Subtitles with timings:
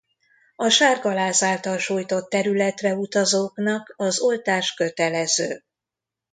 [0.55, 5.63] A sárgaláz által sújtott területre utazóknak az oltás kötelező.